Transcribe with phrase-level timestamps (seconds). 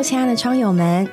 [0.00, 1.06] Hello，亲爱的窗友们，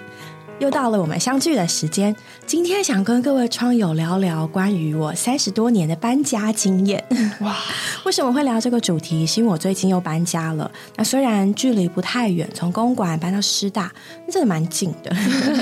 [0.60, 2.16] 又到了我们相聚的时间。
[2.46, 7.04] 今天想跟各位窗友聊聊关于我三十多年的搬家经验。
[7.42, 7.58] 哇，
[8.06, 9.28] 为什么会聊这个主题？
[9.28, 10.72] 是因为我最近又搬家了。
[10.96, 13.92] 那虽然距离不太远，从公馆搬到师大，
[14.26, 15.14] 那真的蛮近的。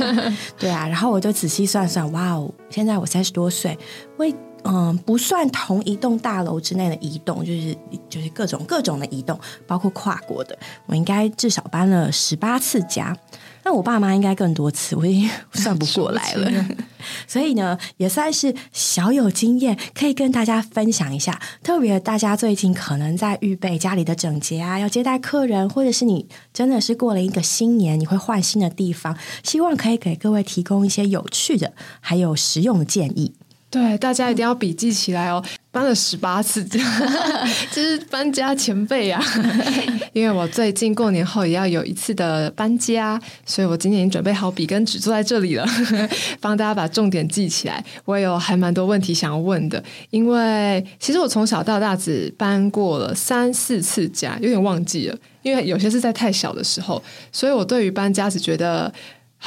[0.59, 3.75] 对啊，然后我就仔细算算，哇哦，现在我三十多岁，
[4.17, 4.31] 为
[4.67, 7.77] 嗯，不算同一栋大楼之内的移动，就是
[8.09, 10.57] 就是各种各种的移动，包括跨国的，
[10.87, 13.15] 我应该至少搬了十八次家。
[13.63, 16.65] 那我爸妈应该更多次，我已经 算不过来了。
[17.27, 21.39] 所以呢，也算是小有经验，可以跟大家分享一下。
[21.63, 33.33] 特别大家最近可能在预备家里的整洁啊，要接待客人，或者是你真的是过了一个新年，你会换新的地方，希望可以给各位提供一些有趣的还有实用的建议。
[33.75, 35.43] 对，大家一定要笔记起来哦！
[35.69, 36.79] 搬了十八次家，
[37.73, 39.21] 这是搬家前辈啊！
[40.13, 45.67] 因为我最近过年后也要有一次的搬家，所以我今年已经准备好笔跟纸坐在这里了，
[46.39, 47.83] 帮大家把重点记起来。
[48.05, 57.03] 我也有还蛮多问题想要问的，因为其实我从小到大只搬过了三四次家，有点忘记了，因为有些是在太小的时候，
[57.33, 58.93] 所以我对于搬家只觉得。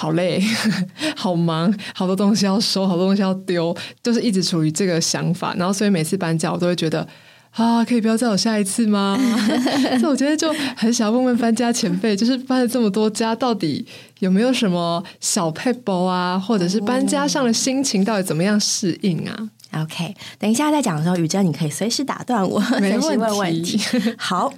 [0.01, 0.41] 好累，
[1.17, 5.53] 好忙，好多东西要收，好多东西要丢，就是一直处于这个想法。
[5.57, 7.05] 然后，所以每次搬家，我都会觉得
[7.51, 9.19] 啊，可以不要再有下一次吗？
[9.99, 13.85] 所以，我觉得就很想问问搬家前辈，就是搬了这么多家，到底
[14.21, 23.81] 有没有什么小 p e 啊，或者是搬家上的心情到底怎么样适应啊？OK，等一下再讲的时候，宇珍你可以随时打断我，没问题。
[24.17, 24.55] 好，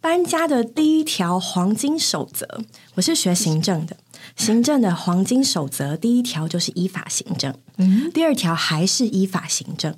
[0.00, 2.46] 搬家的第一条黄金守则，
[2.94, 3.96] 我是学行政的。
[4.34, 9.94] 行政的黄金守则，第一条就是依法行政，嗯第二条还是依法行政。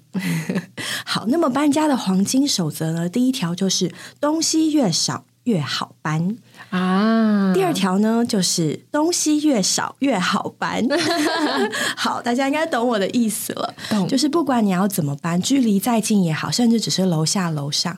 [1.06, 3.08] 好，那么搬家的黄金守则呢？
[3.08, 6.36] 第一条就是东西越少越好搬
[6.70, 10.86] 啊，第二条呢就是东西越少越好搬。
[11.96, 13.74] 好，大家应该懂我的意思了，
[14.06, 17.96] 就是不管你要怎么搬，距离再近也好，甚至只是楼下楼上，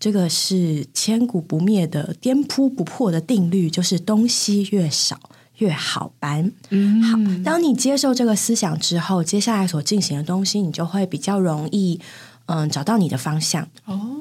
[0.00, 5.29] 这个是千古不灭的、颠扑不破的定律，就是东西越少。
[5.60, 7.18] 越好搬，嗯，好。
[7.44, 12.00] 当你接受这个思想之后，接下来所进行的东西，你就会比较容易，
[12.46, 13.66] 嗯，找到你的方向。
[13.84, 14.16] 哦，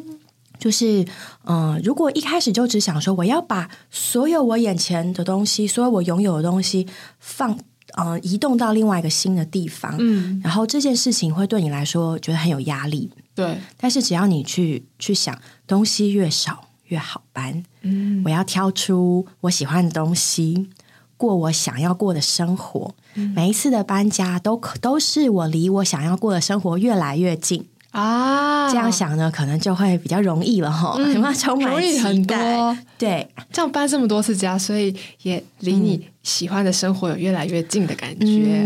[0.57, 1.05] 就是，
[1.45, 6.85] 嗯，如果一开始就只想说我要把所有我眼前的东西，所有我拥有的东西
[7.19, 7.57] 放，
[7.97, 13.09] 嗯，移动到另外一个新的地方，嗯，然后这件事情会对你来说觉得很有压力。
[13.33, 20.67] 对，但是只要你去去想，东西越少越好搬，嗯，我要挑出我喜欢的东西。
[21.19, 22.95] 过我想要过的生活，
[23.35, 28.69] 每一次的搬家都可都是我离我想要过的生活越来越近啊！
[28.71, 32.77] 这样想呢，可能就会比较容易了哈，有没有充满期待？
[32.97, 38.65] 对，这样搬这么多次家，所以也离你喜欢的生活有越来越近的感觉。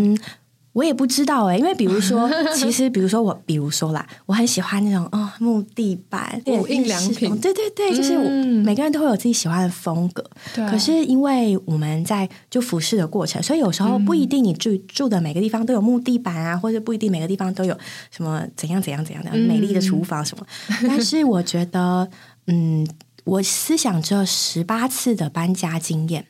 [0.74, 8.18] 我也不知道哎，因为比如说， 其实比如说我，比如说啦，我很喜欢那种哦木地板、印良品，对对对，就是
[8.64, 10.24] 每个人都会有自己喜欢的风格。
[10.70, 17.78] 可是因为我们在就服饰的过程，所以有时候不一定你住住的每个地方都有木地板啊，或者不一定每个地方都有
[18.10, 20.46] 什么怎样怎样怎样的美丽的厨房什么。
[20.88, 22.10] 但是我觉得，
[22.48, 22.88] 嗯，
[23.26, 26.26] 我思想这十八次的搬家经验。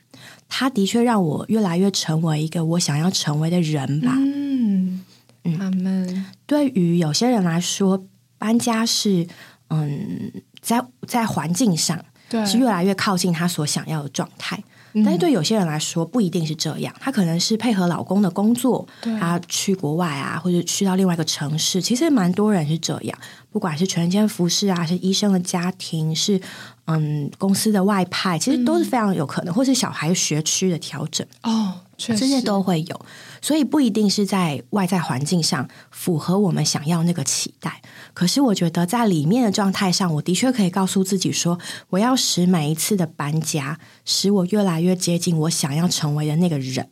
[0.55, 4.13] 他的确让我越来越成为一个我想要成为的人吧。
[4.15, 5.03] 嗯
[5.45, 8.05] 嗯，对于有些人来说，
[8.37, 9.25] 搬家是
[9.69, 10.31] 嗯，
[10.61, 11.99] 在在环境上
[12.45, 14.63] 是越来越靠近他所想要的状态。
[15.03, 16.93] 但是对有些人来说，不一定是这样。
[16.99, 21.81] 他可能是配合老公的工作，他去国外啊，或者去到另外一个城市。
[21.81, 23.17] 其实蛮多人是这样，
[23.49, 26.39] 不管是全间服饰啊，是医生的家庭，是
[26.85, 31.25] 嗯公司的外派，其实都是非常有可能，或是小孩学区的调整。
[31.43, 33.05] 哦，这些都会有。
[33.43, 37.81] 所以不一定是在外在环境上符合我们想要那个期待。
[38.13, 41.59] 可是我觉得在里面的状态上，我的确可以告诉自己说，
[41.89, 46.87] 我要使每一次的搬家，使我越来越接近我想要成为的那个人，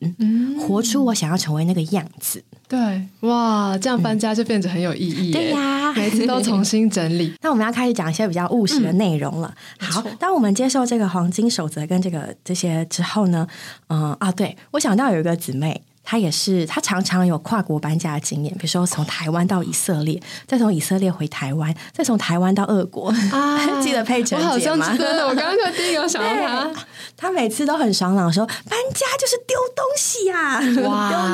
[0.59, 2.43] 活出我想要成为那个样子。
[2.67, 5.31] 对，哇，这样搬家就变得很有意义。
[5.31, 7.33] 对呀，每次都重新整理。
[7.41, 9.53] 那我们要开始讲一些比较务实的内容了。
[9.79, 13.47] 好，当我们接受这个黄金守则跟这个这些之后呢，
[13.87, 15.81] 嗯啊，对我想到有一个姊妹。
[16.03, 23.09] 他也是，他常常有跨国搬家的经验，比如说从台湾到以色列，再从以色列回台湾，再从台湾到俄国。
[23.31, 24.87] 啊， 记得佩晨姐吗？
[24.97, 30.81] 真的，我刚刚第一个想到他， 他每次都很爽朗，说搬家就是丢东西呀，丢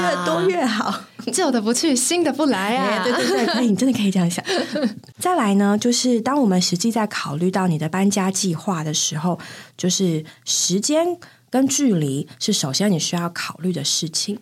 [0.01, 0.93] 越多越好，
[1.31, 3.03] 旧的不去，新的不来啊。
[3.03, 4.43] 对对对，可以，你真的可以这样想。
[5.17, 9.39] 再来呢，就是当我们实际在考虑到你的搬家计划的时候，
[9.77, 11.17] 就是时间。
[11.49, 14.37] 跟距离是首先你需要考虑的事情。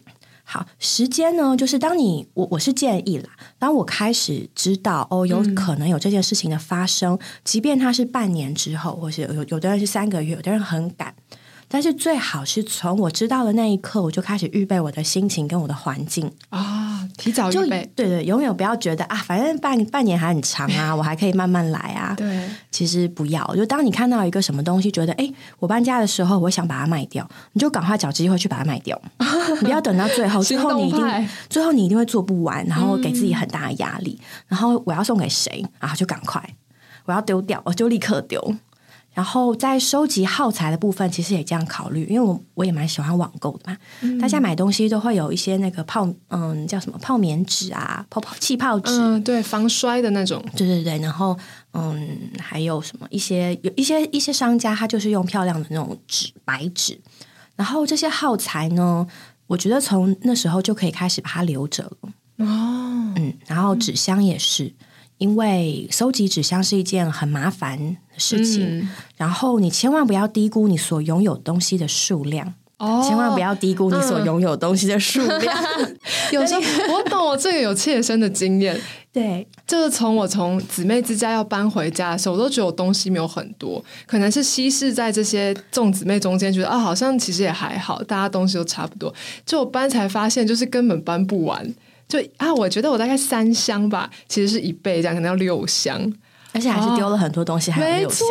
[0.47, 11.13] 好，时间呢，就是当你我我是建议啦，当我开始知道哦，有可能有这件事情的发生，即便它是半年之后，或是有有的人是三个月，有的人很赶。
[11.67, 17.89] 但是最好是从我知道的那一刻，我就开始预备我的心情跟我的环境啊，提早预备。
[17.95, 22.13] 对对，永远不要觉得啊，反正半半年还很长啊，我还可以慢慢来啊。
[22.17, 23.43] 对，其实不要。
[23.55, 25.29] 就当你看到一个什么东西，觉得哎，
[25.59, 28.99] 我搬家的时候，我想把它卖掉，你就赶快找机会去把它卖掉。
[29.59, 34.19] 你 不要等到最后，最后你一定最后你一定会做不完，然后给自己很大的压力。
[34.47, 35.93] 然后我要送给谁啊？
[35.95, 36.41] 就赶快，
[37.05, 38.55] 我要丢掉，我就立刻丢。
[39.15, 43.77] 然后在收集耗材的部分，其实也这样考虑，因为我我也蛮喜欢网购的嘛。
[44.19, 50.43] 大家买东西都会有一些那个泡，嗯，叫什么泡棉纸啊，泡泡气泡纸，嗯，对，防摔的那种。
[50.57, 51.35] 对对对，然后
[51.71, 56.99] 嗯，还有什么一些有一些一些商家，他就是用漂亮的那种纸白纸。
[57.55, 59.07] 然后这些耗材呢，
[59.47, 62.09] 我觉得从那时候就可以开始把它留着了。
[62.39, 64.73] 哦，嗯，然后纸箱也是。
[65.17, 75.57] 因为收集纸箱是一件很麻烦的事情，然后你千万不要低估你所拥有东西的数量哦，千万不要低估你所拥有东西的数量。
[76.31, 78.79] 有时候 我懂，我这个有切身的经验。
[79.13, 89.13] 对，就是从我从姊妹之家要搬回家的时候，我都觉得我东西没有很多，可能是稀释在这些众姊妹中间，觉得啊，好像其实也还好，大家东西都差不多。
[89.45, 91.73] 就我搬才发现，就是根本搬不完。
[92.09, 96.11] 就啊，我觉得我大概三箱吧，其实是一倍，这样可能要六箱，
[96.55, 98.25] 而且还是丢了很多东西，还有六箱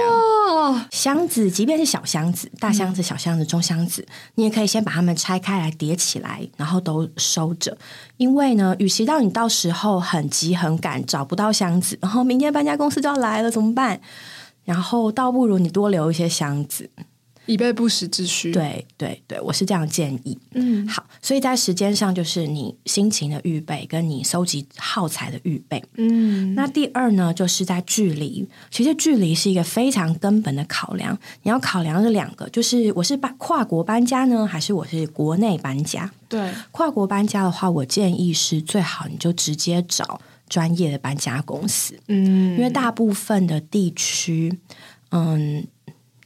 [0.91, 4.07] 箱子，即便是小箱子、大箱子、小箱子、中箱子，
[4.37, 7.77] 你也可以先把它们拆开来叠起来，然后都收着。
[8.17, 14.01] 因为呢，与其让你到时候很急很赶找不到箱子，然后明天搬家公司就要来了怎么办？
[14.65, 16.89] 然后倒不如你多留一些箱子。
[17.47, 18.53] 以备不时之需。
[18.53, 20.39] 对对对，我是这样建议。
[20.53, 25.83] 嗯，好，所以在时间上就是你心情的预备，跟你收集耗材的预备。
[25.97, 28.47] 嗯，那第二呢，就是在距离。
[28.71, 31.19] 其实距离是一个非常根本的考量。
[31.43, 36.11] 你要考量这两个，就是我是搬跨国搬家呢，还是我是国内搬家？
[36.29, 41.99] 对，跨国搬家的话，我建议是最好你就直接找专业的搬家公司。
[42.09, 44.59] 嗯，因为大部分的地区，
[45.11, 45.67] 嗯。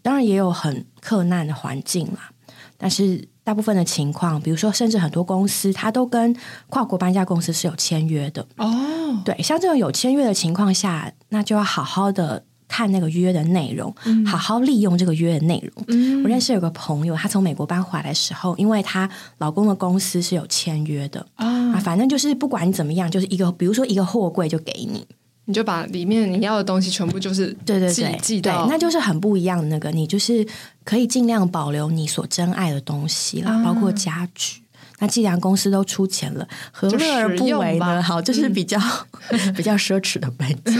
[0.08, 2.30] 当然也有很困难的环境啦，
[2.78, 6.34] 但是大部分的情况，比如说，甚至很多公司，它都跟
[6.70, 9.20] 跨国搬家公司是有签约的哦。
[9.22, 13.94] 对，像这种有签约的情况下，那就要好好的看那个约的内容，
[14.24, 16.22] 好好利用这个约的内容。
[16.24, 19.06] 我认识有个朋友，她从美国搬回来的时候，因为她
[19.36, 25.06] 老公的公司是有签约的啊，反正就是不管你怎么样，就是一个，比如说一个货柜就给你。
[25.48, 30.46] 你就把里面你要的东西全部就是对对对那就是很不一样的那个，你就是
[30.84, 34.62] 可以尽量保留你所珍爱的东西啦，包括家具。
[34.98, 38.02] 那既然公司都出钱了，何乐而不为呢？
[38.02, 38.78] 好，就是比较
[39.56, 40.72] 比较奢侈的搬家，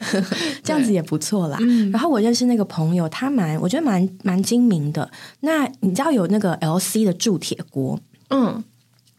[0.64, 1.58] 这样子也不错啦。
[1.92, 5.10] 然后我认识那个朋友，他蛮我觉得蛮蛮精明的。
[5.40, 8.64] 那你知道有那个 L C 的铸铁锅，嗯。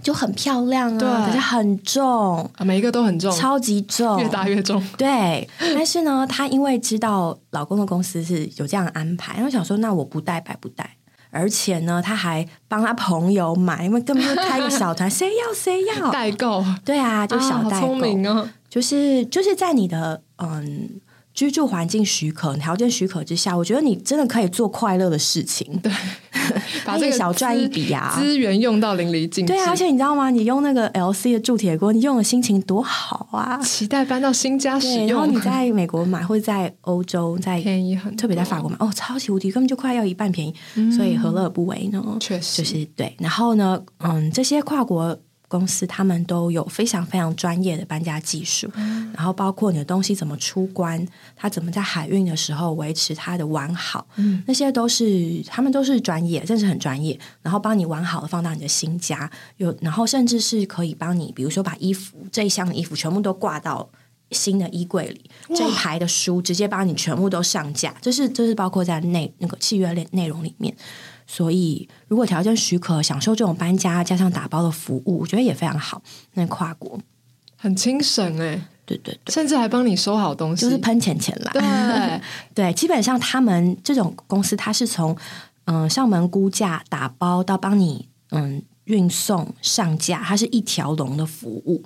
[0.01, 4.81] 就很漂亮啊，可是很重，每一个都很重，超级重，越大越重。
[4.97, 10.97] 对，但是呢，她因为知道老公的公司是有这样的安排，然后想说，那我不带白不带，
[11.31, 16.09] 而且呢，她还帮他朋友买，因为根本就开个小团， 谁要谁要。
[16.11, 21.01] 代购，对啊，就小代购，聪明啊，就是就是在你的嗯。
[21.39, 25.79] 居住环境许可、条件许可之下，我觉得你真的可以做快乐的事情。
[25.81, 25.89] 对，
[26.83, 29.53] 把这个小赚一笔啊，资源用到淋漓尽致。
[29.53, 30.29] 对啊，而且你知道吗？
[30.29, 33.57] 你用那个 L C 的铸铁锅，你用的心情多好啊！
[33.63, 35.07] 期待搬到新家使用。
[35.07, 40.53] 然后你 在美国买，或者在欧洲，在便宜很，特别在法国买，哦，超级无敌，根本就快要一半便宜。
[40.91, 42.03] 所以何乐而不为呢？
[42.19, 43.15] 确实，就是对。
[43.17, 45.17] 然后呢，嗯，这些跨国。
[45.49, 48.71] 公司他们都有非常非常专业的搬家技术，
[49.13, 54.07] 然后包括你的东西怎么出关，它怎么在海运的时候维持它的完好，
[54.45, 57.19] 那些都是他们都是专业，真是很专业。
[57.41, 63.89] 然后帮你完好的放到你的新家，有然后甚至是可以帮你，比如说把衣服这一箱的衣服全部都挂到
[64.29, 70.71] 新的衣柜里，这一排的书直接帮你全部都上架，这是这是包括在内那个契约内内容里面。
[71.31, 76.01] 所以，如果条件许可，享受这种搬家加上打包的服务，我觉得也非常好。
[76.33, 76.99] 那跨国
[77.55, 81.51] 很轻省哎，对对对，甚至还帮你收好东西，就是喷钱钱啦。
[81.53, 82.21] 对
[82.55, 85.15] 对，基本上他们这种公司，它是从
[85.65, 91.83] 嗯上门估价、打包到帮你嗯运送上架，它是一条龙的服务。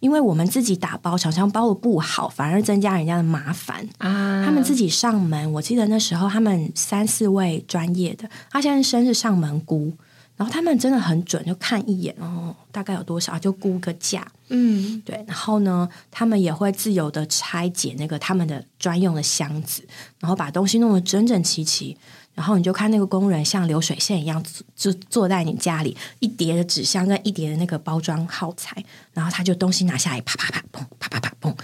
[0.00, 4.44] 因为我们自己打包，厂商包的不好，反而增加人家的麻烦啊。
[4.44, 9.92] 他们自己上门，我记得那时候他们三四位专业的，他先生是上门估，
[10.36, 14.26] 然后他们真的很准，就看一眼哦，大概有多少就估个价。
[14.48, 19.82] 嗯，对，然后呢，他们也会自由的拆解那个他们的专用的箱子，
[20.20, 21.96] 然后把东西弄得整整齐齐。
[22.34, 31.56] 然后你就看那个工人像流水线一样，就坐在你家里一叠的纸箱跟一叠的那个包装耗材，然后他就东西拿下来，啪啪啪，砰，啪啪啪，砰，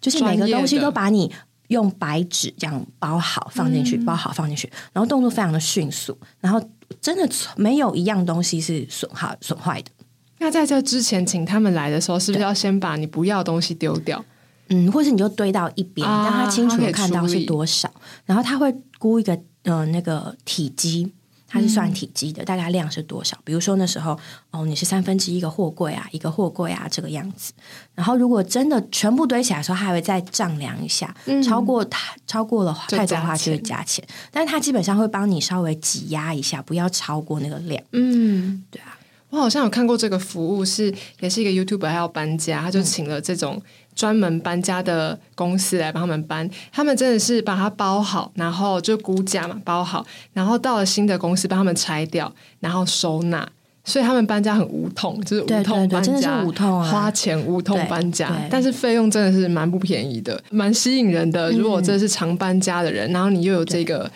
[0.00, 1.32] 就是每个东西都把你
[1.68, 6.62] 用白纸这样包好放进去，包好放进去，然后动作非常的迅速，然后
[7.00, 9.90] 真的没有一样东西是损耗损坏的。
[10.40, 14.22] 那在这之前，请他们来的时候，是不是要先把你不要的东西丢掉？
[14.68, 17.90] 嗯，或是你就堆到一边，让他清楚的看到是多少，
[18.26, 19.40] 然后他会估一个。
[19.68, 21.12] 呃，那个体积
[21.46, 23.38] 它是算体积的，大概量是多少？
[23.44, 24.18] 比如说那时候
[24.50, 27.52] 哦，你是三分之一个货柜啊，一个货柜啊这个样子。
[27.94, 34.02] 然后如果真的全部堆起来的时候，它还会再丈量一下，超过它超过了太多的话就会加钱。
[34.30, 37.82] 但是它基本上会帮你稍微挤压一下，不要超过那个量。
[37.92, 38.98] 嗯，对啊，
[39.28, 43.60] 我好像有看过这个服务，是也是一个 YouTube 还要搬家，他就请了这种。
[43.98, 53.44] 专门搬家的公司来帮他们搬，他们真的是把它包好，然后就估价嘛，包好，然后到了新的公司帮他们拆掉，然后收纳，
[53.82, 61.50] 所以他们搬家很无痛，就是无痛搬家，无痛啊，花钱无痛搬家，但是费用真的是蛮不便宜的，蛮吸引人的。
[61.50, 64.08] 如果这是常搬家的人，然后你又有这个。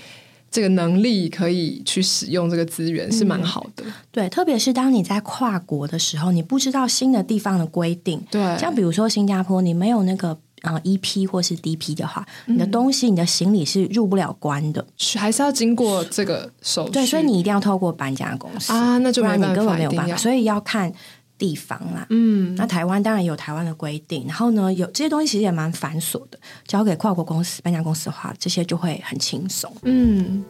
[0.53, 20.93] 这个能力可以去使用这个资源是蛮好的，对，特别是当你在跨国的时候，你不知道新的地方的规定，对，像比如说新加坡，你没有那个啊 EP 或是 DP 的话，你的东西、你的行李是入不了关的，还是要经过这个手续，对，所以你一定要透过搬家公司啊，那就不然你根本没有办法，所以要看。
[21.39, 30.45] 地方啦，嗯，那台湾当然有台湾的规定，然后呢，有这些东西其实也蛮繁琐的，交给跨国公司、搬家公司的话，这些就会很轻松，嗯。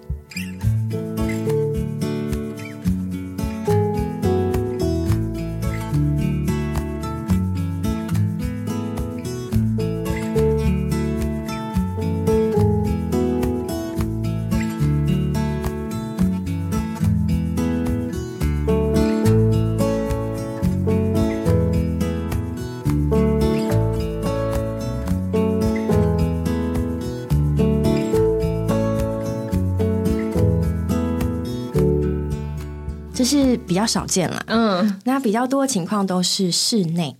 [33.24, 37.16] 是比较少见啦，嗯，那比较多的情况都是室内。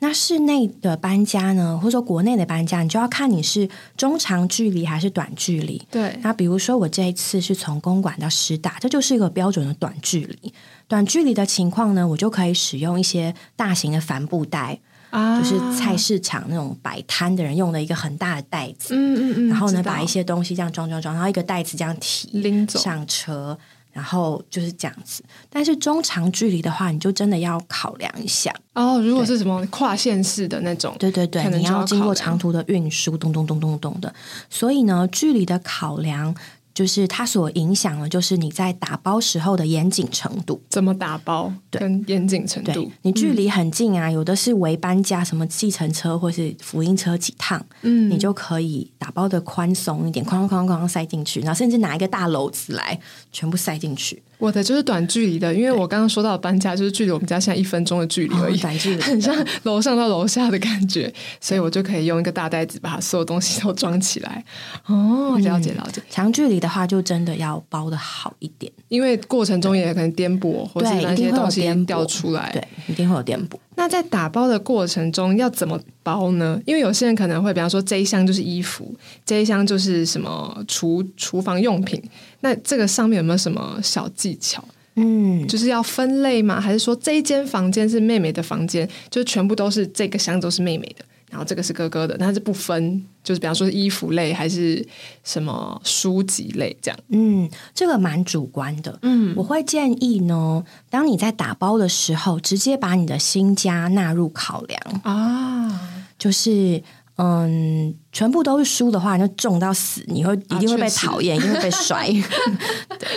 [0.00, 5.80] 那室内的搬家呢，或者说国内的搬家，你就要看你是中长距离还是短距离。
[5.90, 10.52] 对，那比如说我这一次是从公馆到师大，这就是一个标准的短距离。
[10.88, 14.78] 短距离的情况呢，我就可以使用一些大型的帆布袋
[15.10, 23.56] 啊，就是菜市场那种摆摊的人用的一个很大的袋子，嗯嗯嗯，然后呢，把一些东西这样装装装，然后一个袋子这样提拎走上车。
[23.94, 29.00] 然后就是这样子，但是中长距离的话，你就真的要考量一下哦。
[29.00, 34.12] 如果是什么跨县市的那种，对对对，你要经过长途的运输，咚咚咚咚咚的。
[34.50, 36.34] 所以呢，距离的考量。
[36.74, 40.60] 就是它所影响的，就是你在打包时候的严谨程度。
[40.68, 41.52] 怎么打包？
[41.70, 42.90] 跟严谨程度。
[43.02, 52.98] 你距离很近啊，有的是围搬家，什么计程车或是福音车几趟，嗯，你就可以打包的宽松一点，哐哐哐哐塞进去，然后甚至拿一个大篓子来，
[53.30, 54.20] 全部塞进去。
[54.38, 64.44] 我的就是短距离的，因为我刚刚说到搬家，就是距离我们家现在一分钟的距离而已，短距离， 很像楼上到楼下的感觉，所以我就可以用一个大袋子把所有东西都装起来。
[64.86, 66.02] 哦，了解了解。
[66.10, 73.56] 长距离的话，就真的要包的好一点，因为过程中也可能颠簸，或者那些东西掉出来，对，一定会有颠簸。
[73.76, 76.60] 那在打包的过程中要怎么包呢？
[76.64, 78.94] 因为有些人可能会，比方说这一箱就是衣服，
[79.26, 82.02] 这一箱就是什么厨厨房用品。
[82.40, 84.64] 那这个上面有没有什么小技巧？
[84.96, 86.60] 嗯，就是要分类吗？
[86.60, 94.86] 还是说这一间房间是妹妹的房间，就全部都是这个箱都是妹妹的，然后这个是哥哥的，但是不分，就是比方说是衣服类还是
[95.24, 97.00] 什么书籍类这样。
[97.08, 98.96] 嗯，这个蛮主观的。
[99.02, 106.80] 嗯，我会建议呢，当你在打包的时候，直接把你的新家纳入考量啊，就是。
[107.16, 112.08] 嗯，全部都是书的话，就重到死，你会一定会被讨厌，一定会被摔。
[112.98, 113.08] 对，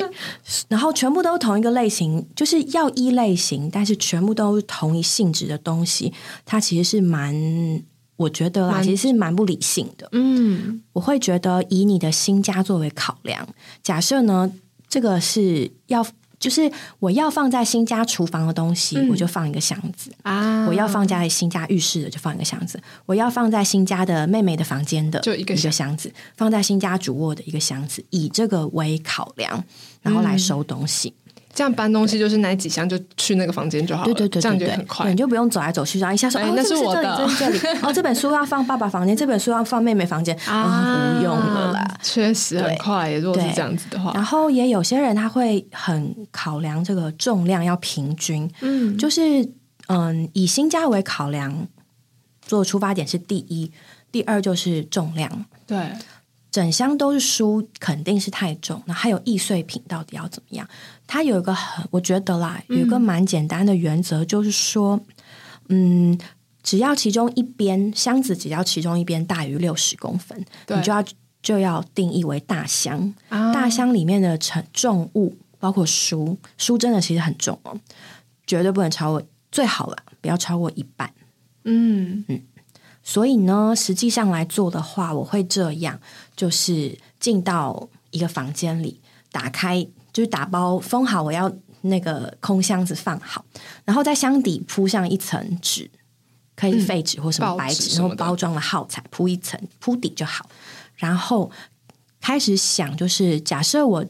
[0.67, 6.13] 然后全部都是同一个类型，就是要一类型，但是全部都是同一性质的东西，
[6.45, 7.33] 它其实是蛮，
[8.17, 10.09] 我觉得啦，其实是蛮不理性的。
[10.12, 13.47] 嗯，我会觉得以你的新家作为考量，
[13.81, 14.51] 假设呢，
[14.89, 16.05] 这个是要
[16.39, 20.12] 就是我要放在新家厨房的东西，我就放一个箱子。
[20.24, 20.65] 啊。
[20.67, 25.95] 我要放在新家浴室的就放一个箱子，我要放在新家的妹妹的房间的就一个一个箱。
[25.95, 29.63] 子，放在新家主卧的一个箱子，以这个为考量，
[30.01, 31.13] 然后来收东西。
[31.57, 35.15] 这样搬东西就是那几箱就去那个房间就好了，对对对这样就很快你。
[35.15, 37.15] 就不用走来走去，然后一下说、哎哦，那是我的
[37.81, 41.97] 哦，这本书要放爸爸房间，这本书要放妹妹房间， 啊，不用了啦。
[42.03, 43.17] 确实很快耶。
[43.17, 49.49] 如果是对这样子的话，然后也有些人他会很考量这个重量要平均，嗯，就是
[49.87, 51.67] 嗯，以新家为考量
[52.39, 53.71] 做出发点是第一，
[54.11, 55.45] 第二就是重量。
[55.65, 55.91] 对，
[56.57, 58.81] 整箱都是书，肯定是太重。
[58.87, 60.67] 那还有易碎品，到底要怎么样？
[61.05, 64.99] 它有一个很，我觉得啦，有一个蛮简单的原则，就是说，
[65.69, 66.19] 嗯，
[66.63, 71.03] 只要其中一边箱子只要其中一边大于六十公分，你就要
[71.43, 73.13] 就要定义为大箱。
[73.29, 77.79] 啊大箱里面的沉重物，包括书，书真的其实很重哦，
[78.47, 79.21] 绝对不能超过，
[79.51, 81.13] 最好了，不要超过一半。
[81.65, 82.41] 嗯嗯
[83.07, 85.97] 所以呢，实际上来做的话，我会这样，
[86.35, 88.99] 就是进到一个房间里，
[89.31, 91.49] 打开，就是打包封好，我要
[91.83, 93.45] 那个空箱子放好，
[93.85, 95.89] 然后在箱底铺上一层纸，
[96.53, 100.49] 可以废纸或什么白纸，然后包装了耗材，铺一层铺底就好。
[100.97, 101.49] 然后
[102.19, 104.05] 开始想，就是假设我。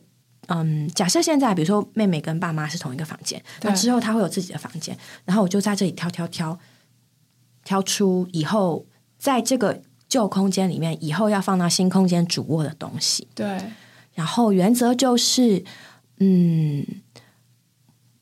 [0.49, 6.57] 嗯，假设现在比如说妹妹跟爸妈是同一个房间，那之后她会有自己的房间，然后我就在这里挑挑挑，
[7.67, 8.85] 挑出以后
[9.19, 13.27] 在这个旧空间里面，以后要放到新空间主卧的东西。
[13.35, 13.59] 对，
[14.13, 15.65] 然后原则就是，
[16.19, 16.85] 嗯，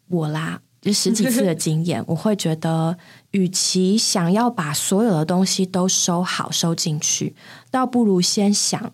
[0.08, 2.98] 我啦，就十几次的经验，我会觉得，
[3.32, 7.36] 与其想要把所有的东西都收好收进去，
[7.70, 8.92] 倒不如先想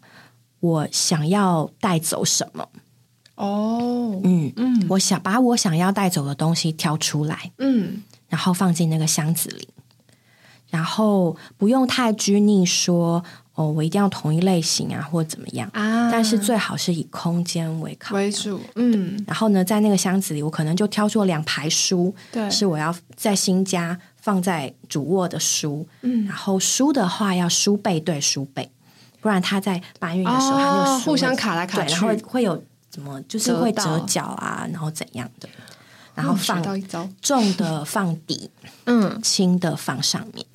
[0.60, 2.68] 我想要带走什么。
[3.36, 4.86] 哦，嗯嗯。
[4.90, 9.70] 我想把我想要带走的东西挑出来，嗯，然后放进那个箱子里，
[10.72, 15.70] 然后不用太拘泥说哦，我一定要同一类型啊，或怎么样。
[15.74, 18.16] 啊但是最好是以空间为考。
[18.16, 25.86] 为主，嗯，然后呢，在那个箱子里，我可能就挑出两排书，对，是我要在新家放在主卧的书。
[26.02, 28.72] 嗯然后书的话要书背对书背，
[29.20, 35.50] 不然它在搬运的时候，哦它那个书互相卡来卡对，然后去会有怎么，就是会折角啊，然后怎样的。
[36.16, 38.50] 然后放到一招，重的放底，
[38.86, 40.46] 嗯，轻的放上面，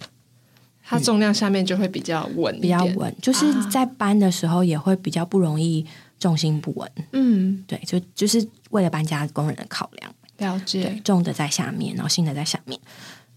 [0.84, 3.14] 它重量下面就会比较稳一比较，稳。
[3.20, 5.84] 就是啊在搬的时候也会比较不容易
[6.18, 6.90] 重心不稳。
[7.12, 10.12] 嗯，对，就就是为了搬家工人的考量。
[10.38, 12.78] 了对解，，重的在下面，然后轻的在上面，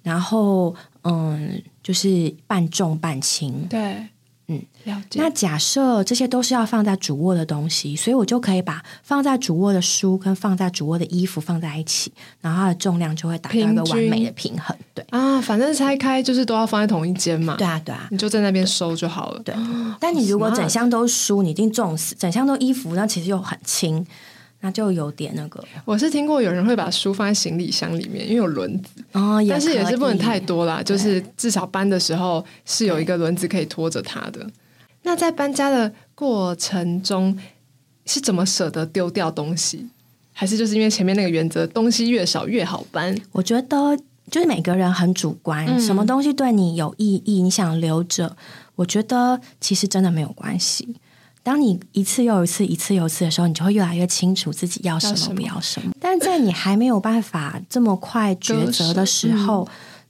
[0.03, 3.65] 然后嗯，就是半重半轻。
[3.69, 4.05] 对，
[4.51, 14.75] 嗯，了解，那假设这些都是要放在主卧的东西，所以我就可以把放在主卧的书跟放在主卧的衣服放在一起，然后它的重量就会达到一个完美的平衡。
[14.95, 18.07] 对，啊，反正拆开就是都要放在同一间嘛，对啊，对啊。
[18.09, 19.53] 你就在那边收就好了，对，
[19.99, 24.03] 但你如果整箱都是书，你一定重死；整箱都衣服，那其实又很轻，
[24.61, 30.49] 那就有点那个我是听过有人会把书放在行李箱里面，因为有轮子，哦，但是也是不能太多。
[30.49, 34.43] 多啦，就是至少搬的时候是有一个轮子可以拖着它的。
[35.03, 37.37] 那在搬家的过程中，
[38.07, 39.87] 是怎么舍得丢掉东西？
[40.33, 43.15] 还是就是因为前面那个原则，东西越少越好搬？
[43.31, 43.95] 我觉得
[44.31, 48.35] 就是每个人很主观，嗯什么东西对你有意义，你想留着，
[48.75, 50.95] 我觉得其实真的没有关系。
[51.49, 55.91] 当你一次又一次、一次又一次的时候，你就会越来越清楚自己要什么、不要什么。
[55.99, 59.67] 但在你还没有办法这么快抉择的时候，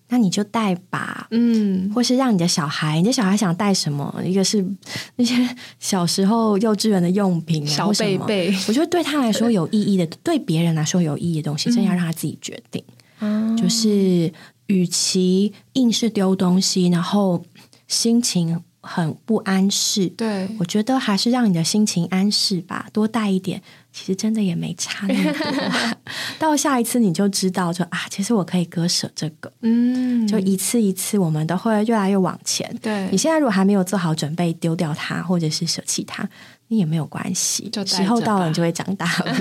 [0.10, 1.28] 那你就带吧。
[1.32, 4.14] 嗯，或是让你的小孩，你的小孩想带什么？
[4.26, 4.62] 一个是
[5.16, 5.34] 那些
[5.80, 12.84] 小时候幼稚园的用品啊，小贝贝，我觉得对他来说有意义的，对别人来说有意义的东西，真的要让他自己决定。
[13.20, 14.30] 啊就是
[14.68, 17.42] 与其硬是丢东西，然后
[17.88, 23.62] 心情很不安适，对，我觉得还是让你的心情安适吧，多带一点，
[23.92, 25.98] 其实真的也没差那么多。
[26.40, 32.74] 到下一次你就知道就，啊，其实我可以割舍这个，嗯，就一次一次，我们都会越来越往前。
[32.82, 33.10] 对。
[33.12, 36.28] 你，现在如果还没有做好准备丢掉它，或者是舍弃它，
[36.70, 39.36] 你也没有关系，就时候到了你就会长大了。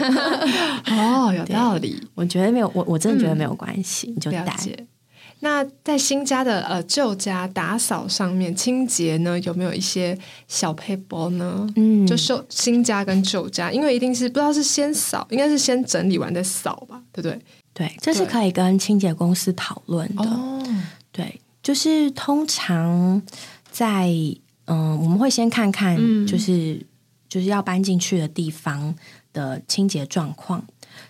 [0.91, 4.57] 哦，有道理，我觉得没有，我我真的觉得没有关系，你就带。
[5.41, 11.67] 那在新家的呃旧家打扫上面，清洁呢有没有一些小配包呢？
[11.77, 17.41] 嗯，就旧新家跟旧家，因为一定是不知道是先扫，应该是先整理完再扫吧，对不对？
[17.73, 20.25] 对，这是可以跟清洁公司讨论的。
[20.25, 20.63] 哦，
[21.13, 23.23] 对，就是通常
[23.71, 24.13] 在
[24.71, 26.85] 嗯、我们会先看看，嗯就是、
[27.27, 28.95] 就是要搬进去的地方
[29.33, 30.63] 的清洁状况。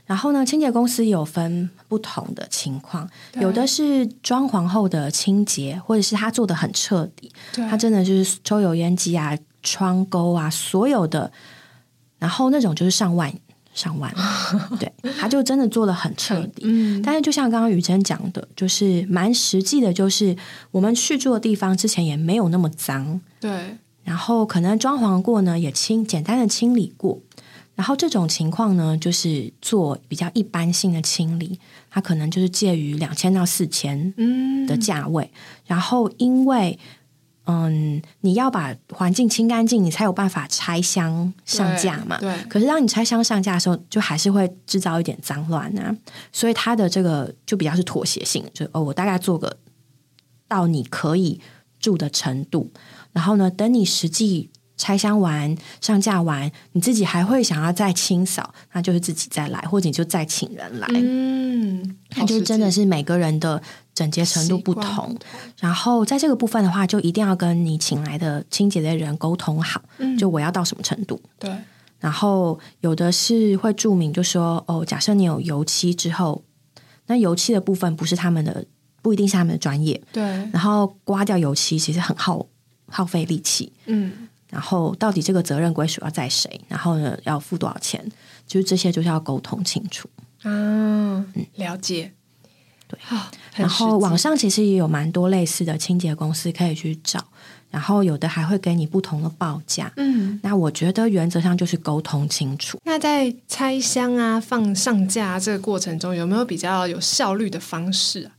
[0.09, 11.31] 然后呢，清洁公司有分不同的情况，有的是装潢后的清洁，或者是他做的很彻底，他真的就是抽油烟机啊、窗钩啊，所有的，
[12.19, 13.33] 然后那种就是上万。
[13.75, 14.13] 上万，
[14.81, 16.63] 对，他就真的做的很彻底。
[16.65, 20.37] 嗯，但是就像刚刚雨珍讲的，就是蛮实际的，就是
[20.73, 23.77] 我们去住的地方之前也没有那么脏，对。
[24.03, 27.21] 然后可能装潢过呢，也清简单的清理过。
[27.79, 34.13] 然后这种情况呢，就是做比较一般性的清理，它可能就是介于两千到四千
[34.67, 35.31] 的价位。
[35.65, 36.77] 然后因为
[37.45, 42.19] 嗯，你要把环境清干净，你才有办法拆箱上架嘛。
[42.19, 42.35] 对。
[42.49, 45.97] 可是当你拆箱上架的时候，就还是会制造一点脏乱啊。
[46.33, 49.57] 所以它的这个就比较是妥协性，就哦，我大概做个
[50.49, 51.41] 到你可以
[51.79, 52.73] 住的程度，
[53.13, 60.89] 然后呢，等你实际拆箱完、上架完，你自己还会想要再清扫，那就是自己再来，或者你就再请人来。
[60.95, 63.61] 嗯，那就真的是每个人的。
[63.99, 65.19] 整洁程度不同，
[65.59, 69.83] 然后在这个部分的话，就一定要跟你请来的清洁的人沟通好，
[70.17, 71.21] 就我要到什么程度。
[71.37, 71.53] 对，
[71.99, 76.45] 然后有的是会注明，就说哦，假设你有油漆之后，
[77.09, 78.65] 那油漆的部分不是他们的，
[79.03, 80.01] 不一定是他们的专业。
[80.13, 82.47] 对，然后刮掉油漆其实很耗
[82.87, 83.73] 耗费力气。
[83.87, 86.61] 嗯，然后到底这个责任归属要在谁？
[86.69, 88.05] 然后呢，要付多少钱？
[88.47, 90.09] 就是这些就是要沟通清楚。
[90.43, 92.13] 啊，嗯，了解。
[92.87, 92.99] 对，
[93.55, 97.23] 然后网上其实也有蛮多类似的清洁公司可以去找，
[97.69, 99.93] 然后有的还会给你不同的报价。
[99.97, 102.79] 嗯，那我觉得原则上就是沟通清楚。
[102.85, 108.33] 那在拆箱啊、放上架这个过程中，有没有比较有效率的方式啊？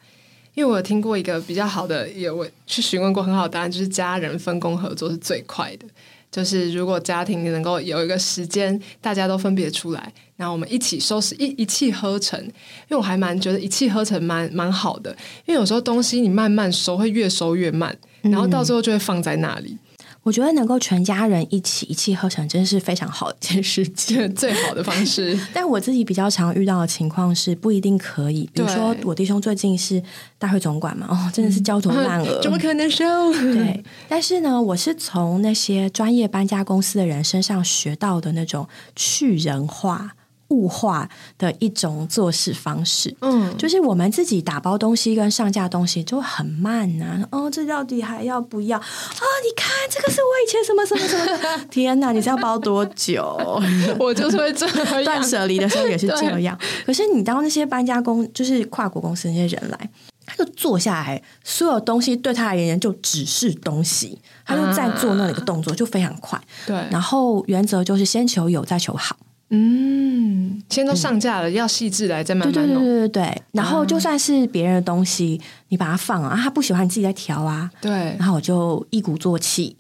[0.60, 5.86] 因为我有听过一个比较好的，也我去询问过很好的答案，就是家人分工合作是最快的。
[6.30, 12.38] 就是如果家庭能够有一个时间，大家都分别出来，然后我们一起收拾，一一气呵成。
[12.44, 15.12] 因为我还蛮觉得一气呵成蛮蛮好的，
[15.46, 19.78] 因为有时候东西你慢慢收会越收越慢，然后到最后就会放在那里。
[20.24, 25.40] 我觉得能够全家人一起一气呵成，真是非常好的一件事情， 最好的方式。
[25.54, 28.50] 但我自己比较常遇到的情况是，不一定可以。
[28.54, 30.02] 比如说，我弟兄最近是
[30.38, 33.34] 大会总管嘛，哦，真的是焦头烂额， 怎么可能收？
[33.34, 33.84] 对。
[34.08, 40.16] 但是呢，我是从那些专业搬家公司的人身上学到的那种去人化。
[40.50, 41.08] 物化
[41.38, 47.28] 的一种做事方式，嗯，就是我们自己打包东西跟上架东西就很慢呐。
[47.32, 48.78] 哦，这到底还要不要？
[48.78, 51.66] 啊，你看这个是我以前什么什么什么的？
[51.70, 53.38] 天哪，你是要包多久？
[54.00, 56.58] 我就是会这样断舍离的时候也是这样。
[56.86, 59.90] 可是你当那些搬家公，就是跨国公司那些人来，
[60.26, 66.42] 他就坐下来，所有东西对他而言就只是东西，他就在做那里个动作，就非常快。
[66.66, 69.16] 对，然后原则就是先求有，再求好。
[69.52, 72.84] 嗯，现在都上架了，要细致来再慢慢弄。
[72.84, 73.42] 对对对对对。
[73.52, 77.70] 然后就算是别人的东西，你把它放啊，他不喜欢，你自己在调啊。
[77.82, 77.92] 对。
[77.92, 79.76] 然后我就一鼓作气，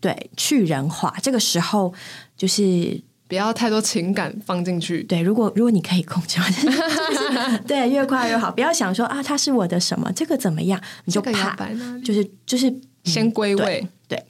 [0.00, 1.14] 对，去人化。
[1.22, 1.92] 这个时候
[2.36, 5.02] 就是不要太多情感放进去。
[5.04, 6.38] 对，如果如果你可以控制，
[7.66, 8.50] 对，越快越好。
[8.50, 11.56] 不要想说啊，他是我的什么，这个怎么样，你就怕，
[12.04, 12.70] 就是就是
[13.04, 13.88] 先归位。
[14.06, 14.22] 对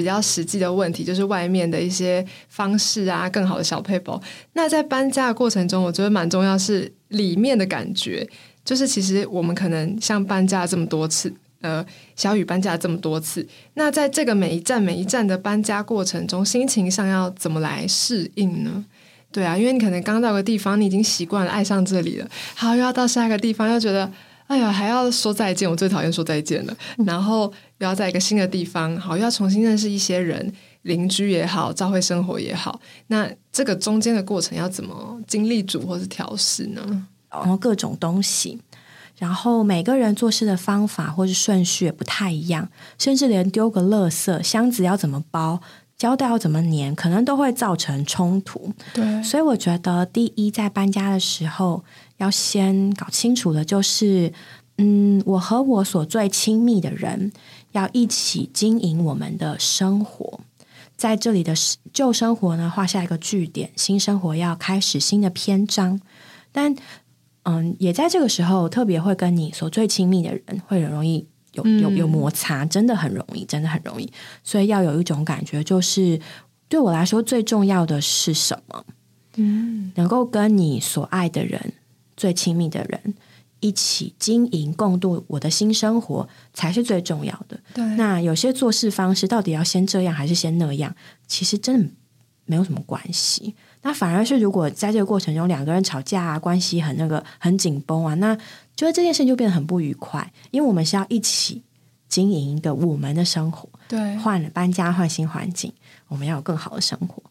[0.00, 4.18] 比较实际的问题，就是外面的一些方式啊，更好的小配包。
[4.54, 8.26] 那在搬家的过程中，我觉得蛮重要是里面的感觉。
[8.64, 11.84] 就是其实我们可能像搬家这么多次，呃，
[12.16, 18.82] 小雨搬家这么多次，那在这个每一站每一站的搬家过程中，心情上要怎么来适应呢？
[19.30, 24.10] 对啊，因为你可能刚到个地方，你已经习惯了，爱上这里了，好，又要到下一个地方，又觉得。
[24.50, 26.76] 哎呀，还要说再见，我最讨厌说再见了。
[27.06, 32.80] 然后又要在一个新的地方，好，又要重新认识一些人，邻居也好，教会生活也好。
[33.08, 37.06] 那这个中间的过程要怎么经历组或是调试呢？
[37.30, 38.60] 然后各种东西，
[39.18, 45.60] 然后每个人做事的方法或是顺序也不太一样，甚至连丢个垃圾箱子要怎么包，
[45.96, 48.72] 胶带要怎么粘，可能都会造成冲突。
[48.94, 51.82] 对，所以我觉得第一，在搬家的时候。
[52.20, 54.30] 要先搞清楚的就是，
[54.76, 57.32] 嗯，我和我所最亲密的人
[57.72, 60.40] 要一起经营我们的生活，
[60.96, 61.54] 在这里的
[61.92, 66.00] 旧生活呢画下一个句点，新生活要开始新的篇章。
[66.52, 66.74] 但，
[67.44, 74.12] 嗯，也在这个时候特别会跟你所最亲密的人会很容易有有有摩擦，真的很容易，真的很容易。
[74.42, 76.20] 所以要有一种感觉，就是
[76.68, 78.84] 对我来说最重要的是什么？
[79.36, 81.72] 嗯，能够跟你所爱的人、
[82.16, 83.14] 最亲密的人
[83.60, 87.60] 一起经营、共度我的新生活，才是最重要的。
[87.72, 90.94] 对，那有些做事方式到底要先这样还是先那样，
[91.26, 91.92] 其实真的
[92.46, 93.54] 没有什么关系。
[93.82, 98.34] 那反而是如果在这个过程中两个人吵架啊，关系很那个很紧绷啊，那
[98.76, 101.62] 觉得这件事情就变得很不愉快，因为我们是要一起
[102.08, 103.68] 经营一个我们的生活。
[103.88, 105.72] 对，换了搬家换新环境，
[106.08, 107.22] 我们要有更好的生活。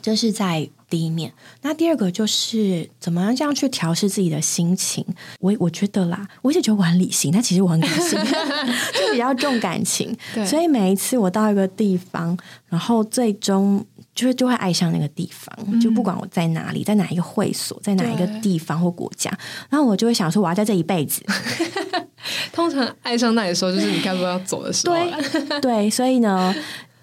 [0.00, 1.32] 这是在第一面。
[1.62, 5.04] 那第二个就是怎么样这样去调试自己的心情。
[5.40, 8.18] 我我觉得啦，我一直觉得我很理性，但其实我很感性，
[8.94, 10.16] 就比较重感情。
[10.34, 12.36] 对所以每一次我到一个地方，
[12.68, 19.30] 然后最终就是就会爱上那个地方，就不管我在哪里，在哪一个会所，在哪一个地方或国家，
[19.68, 21.22] 然后我就会想说，我要在这一辈子。
[22.52, 24.94] 通常爱上那里的时候，就是你该不多要走的时候。
[24.94, 26.54] 对对，所以呢，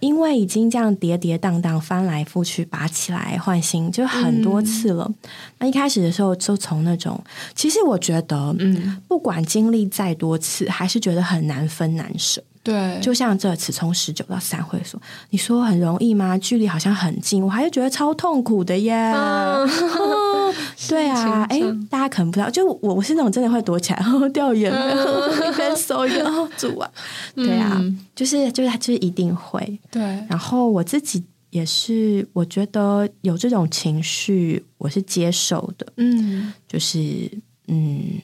[0.05, 5.11] 因为已经这样跌跌荡荡、翻来覆去、拔起来换新，就很多次了。
[5.57, 7.19] 那一开始的时候，就从那种，
[7.55, 12.43] 其实我觉得，嗯，不管经历再多次，还是觉得很难分难舍。
[12.65, 14.99] 对，就像这次从十九到三会所，
[15.29, 16.35] 你说很容易吗？
[16.39, 18.93] 距离好像很近，我还是觉得超痛苦的耶。
[20.89, 25.53] 对啊，哎大家可能不知道，就我我是那种真的会躲起来， 然后掉眼泪，嗯。
[25.53, 26.89] 一边搜一边哦主啊，
[27.35, 27.79] 对啊，
[28.15, 29.79] 就是就是他就是一定会。
[29.91, 37.29] 对，然后我自己也是，我觉得有这种情绪，我是接受的，嗯，就是
[37.67, 38.21] 嗯，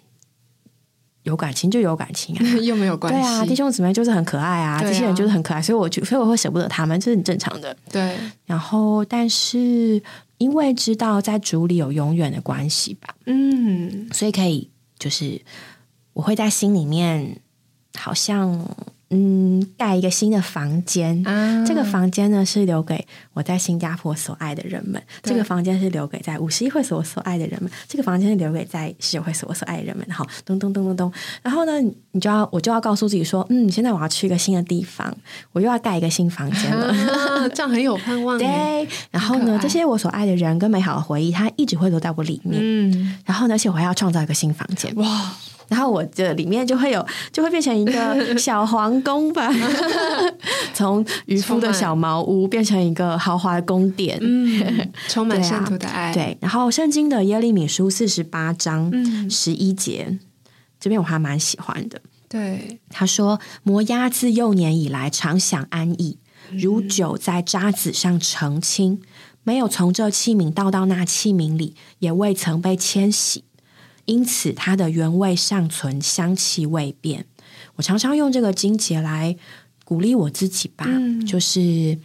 [1.23, 2.41] 有感情就有感情啊。
[2.61, 3.19] 又没有关系。
[3.19, 7.75] 对啊，弟兄姊妹就是很可爱啊，这些人就是很可爱，所以我就所以我会舍不得他们，这是很正常的。
[7.91, 10.01] 对，然后，但是
[10.37, 15.41] 因为知道在主里有永远的关系吧，嗯，所以可以就是
[16.13, 17.39] 我会在心里面
[17.97, 18.67] 好像
[19.11, 21.21] 嗯盖一个新的房间。
[21.27, 30.05] 啊，这个房间呢是留给我在新加坡所爱的人们，这个房间是留给在五十一会所所爱的人们，这个房间是留给在十九会所所爱的人们。
[30.09, 35.15] 好，咚咚咚咚咚，然后呢，你你就要我就要告诉自己说，嗯，现在我要去一个新的地方，
[35.51, 36.87] 我又要盖一个新房间了。
[36.87, 38.37] 啊， 这样很有盼望。
[38.37, 42.59] 对，然后呢，这些我所爱的人跟美好的回忆，它一直会留在我里面。
[42.63, 45.35] 嗯，然后呢，而且我还要创造一个新房间，哇，
[45.71, 49.49] 然后我这里面就会有，就会变成一个 小皇宫吧，
[50.75, 54.19] 从渔夫的小茅屋变成一个豪华的宫殿。
[54.21, 60.19] 嗯，充满圣徒的爱。，对，然后圣经的耶利米书四十八章嗯十一节，
[60.77, 62.01] 这边我还蛮喜欢的。
[62.27, 66.17] 对，他说：“摩押自幼年以来常享安逸，
[66.51, 69.01] 如酒在渣子上澄清，
[69.43, 73.45] 没有从这器皿倒到那器皿里，也未曾被迁徙，
[74.11, 77.25] 因此它的原味尚存，香气未变。”
[77.77, 79.35] 我常常用这个金节来
[79.85, 81.97] 鼓励我自己吧，嗯就是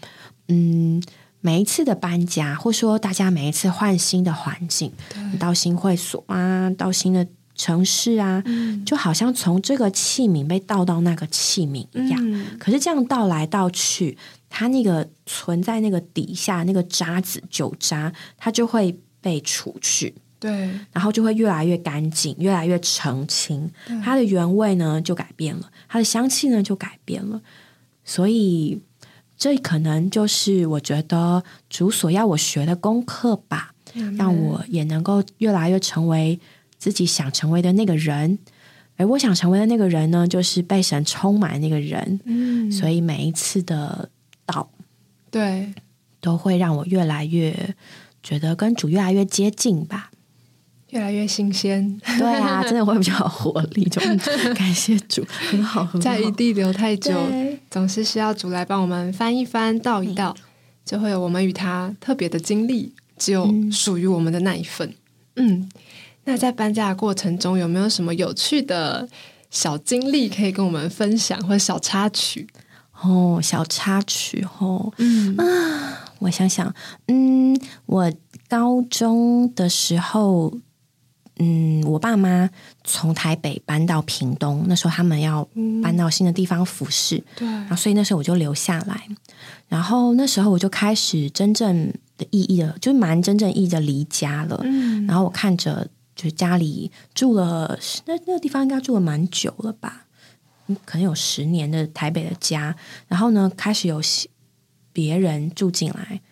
[0.48, 1.02] 嗯，
[1.40, 4.92] 每一次的搬家，或说大家每一次换新的环境，
[5.32, 12.18] 你到新会所啊，到新的城市啊，嗯就好像从这个器皿被倒到那个器皿一样。
[12.20, 14.16] 嗯可是这样倒来倒去，
[14.48, 20.14] 它那个存在那个底下那个渣子酒渣，它就会被除去。
[20.38, 23.70] 对，然后就会越来越干净，越来越澄清，
[24.04, 27.40] 它的原味呢就改变了，它的香气呢就改变了，
[28.04, 28.78] 所以
[29.36, 33.74] 这可能就是我觉得主所要我学的功课吧，
[34.16, 36.38] 让我也能够越来越成为
[36.78, 38.38] 自己想成为的那个人，
[38.96, 44.10] 而我想成为的那个人呢，就是被神充满那个人，嗯，所以每一次的
[44.44, 44.68] 到
[45.30, 45.72] 对，
[46.20, 47.74] 都会让我越来越
[48.22, 50.10] 觉得跟主越来越接近吧。
[50.90, 54.18] 越来越新鲜，对啊，真的会比较有活力，就嗯
[54.54, 55.84] 感谢主，很好。
[56.00, 60.34] 在一地留太久，对总是需要主来帮我们翻一翻、倒一倒，
[60.84, 64.94] 就会有我们与他特别的经历，只有属于我们的那一份。
[65.34, 65.68] 嗯，
[66.24, 69.08] 那在搬家的过程中，有没有什么有趣的
[69.50, 72.46] 小经历可以跟我们分享，或者小插曲？
[73.02, 76.74] 哦，小插曲哦，嗯啊我想想，
[77.08, 78.10] 嗯，我
[78.48, 80.56] 高中的时候，
[81.38, 82.48] 嗯，我爸妈
[82.82, 85.46] 从台北搬到屏东，那时候他们要
[85.82, 89.06] 搬到新的地方服侍，对，然后所以那时候我就留下来，
[89.68, 94.60] 然后那时候我就开始真正的意义的，就是蛮真正意义的离家了。
[94.64, 95.06] 嗯。
[95.06, 100.06] 然后我看着就是家里住了那那个地方应该住了蛮久了吧，
[100.68, 102.74] 嗯可能有十年的台北的家，
[103.08, 104.30] 然后呢开始有西
[104.92, 106.22] 别人住进来，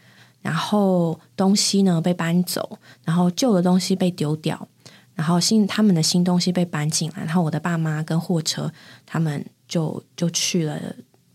[0.40, 4.67] 然后东西呢被搬走，然后旧的东西被丢掉，
[5.14, 8.72] 然后新他们的新东西被搬进来，然后我的爸妈跟货车
[9.07, 10.79] 他们就就去了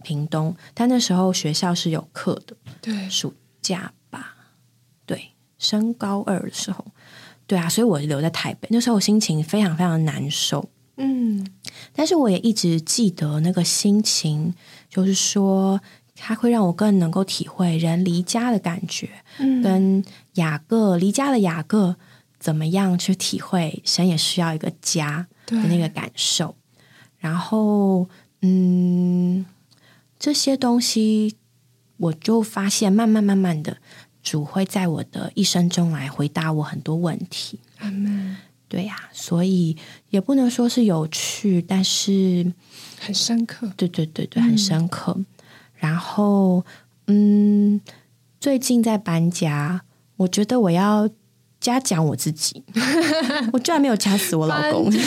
[0.04, 4.36] 屏东，但那时候学校是有课的，对，暑假吧，
[5.06, 6.86] 对，升高二的时候，
[7.48, 11.46] 对啊，所以我留在台北，那时候我心情非常非常难受，嗯，
[11.94, 14.54] 但是我也一直记得那个心情，
[14.90, 15.82] 就是说
[16.16, 19.62] 它会让我更能够体会人离家的感觉，嗯。
[19.62, 21.98] 跟雅各离家的雅各
[22.40, 26.56] 怎么样去体会神也需要一个家的那个感受，
[27.18, 28.10] 然后
[28.42, 29.46] 嗯，
[30.18, 31.36] 这些东西
[31.98, 33.78] 我就发现，慢慢慢慢的，
[34.24, 37.60] 主会在我的一生中来回答我很多问题。
[37.80, 38.38] 阿门，
[38.70, 39.76] 对呀、所以
[40.10, 42.54] 也不能说是有趣，但是
[43.00, 45.18] 很深刻，对对对对，很深刻。
[45.76, 46.66] 然后，
[47.08, 47.82] 嗯，
[48.40, 49.82] 最近在搬家，
[50.18, 51.10] 我觉得我要
[51.60, 52.64] 嘉奖我自己，
[53.54, 54.92] 我居然没有掐死我老公。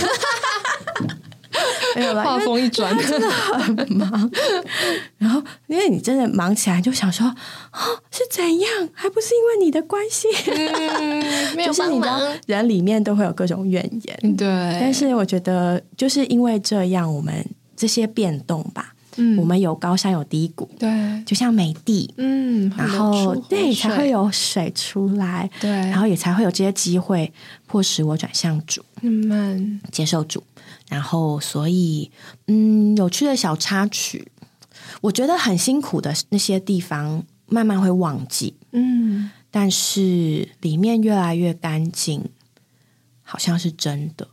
[1.95, 4.31] 没有啦，话锋一转，真的很忙。
[5.19, 8.89] 然后，因为你真的忙起来，就想说啊、是怎样？
[8.95, 10.27] 还不是因为你的关系？
[10.51, 14.37] 嗯没 就是你知道，人里面都会有各种怨言。
[14.37, 14.47] 对，
[14.81, 17.45] 但是我觉得，就是因为这样，我们
[17.77, 19.37] 这些变动吧，嗯。
[19.39, 27.33] 我们有高山有低谷，对，就像美地，嗯，然后对才会有有水出来，对，然后也才会有这些机会，
[27.67, 30.43] 迫使我转向主，慢接受主。
[30.89, 32.11] 然后，所以，
[32.49, 34.31] 嗯，有趣的小插曲，
[35.01, 42.23] 我觉得很辛苦的那些地方，慢慢会忘记，嗯，但是里面越来越干净，
[43.23, 44.29] 好像是真的。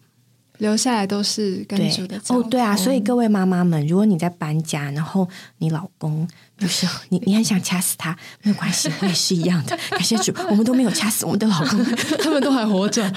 [0.60, 9.78] 留下来都是跟对主的哦，对啊，所以各位妈妈们，如果你在搬家，然后你老公就是 你，你很想掐死他，没有关系，我也是一样的。
[9.92, 11.84] 感谢主，我们都没有掐死我们的老公，
[12.22, 13.10] 他们都还活着，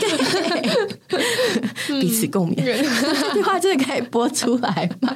[2.00, 2.64] 彼此共勉。
[2.64, 5.12] 这句话真的可以播出来吗？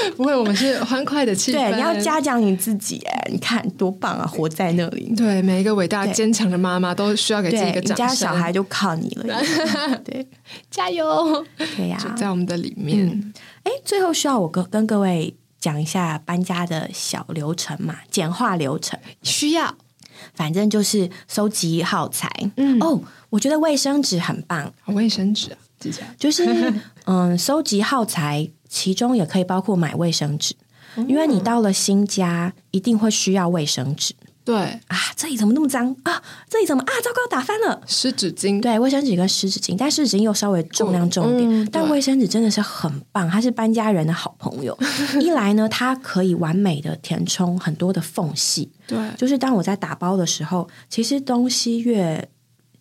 [0.16, 1.54] 不会，我们是欢快的气氛。
[1.54, 5.12] 对，你要嘉奖你自己，哎，你看多棒啊，活在那里。
[5.16, 8.08] 对每一个伟大对坚强的妈妈都需要给自己一个掌声。
[8.08, 9.40] 家小孩就靠你了。
[10.04, 10.26] 对，
[10.70, 11.44] 加油！
[11.76, 13.32] 对呀、就在我们的里面，
[13.64, 18.98] 哎，最后需要我跟跟各位讲一下搬家的小流程嘛，简化流程。
[19.22, 19.74] 需要
[20.34, 22.30] 反正就是收集耗材。
[22.56, 26.14] 嗯哦，我觉得卫生纸很棒，卫生纸啊，记起来。
[26.18, 26.72] 就是
[27.06, 30.54] 嗯，收集耗材，其中也可以包括买卫生纸，
[31.08, 34.96] 因为你到了新家一定会需要卫生纸对，啊。
[35.14, 36.22] 这里怎么那么脏啊？
[36.48, 36.92] 这里怎么啊？
[37.02, 37.82] 糟糕，打翻了。
[37.86, 44.78] 湿纸巾，对，卫生纸跟湿纸巾，但湿纸巾又稍微重量重一点，但卫生纸真的是很棒，它是搬家人的好朋友。
[45.20, 52.28] 一来呢，它可以完美的填充很多的缝隙，对，就是当我在打包的时候，其实东西越